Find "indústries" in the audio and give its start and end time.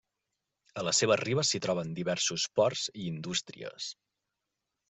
3.13-3.93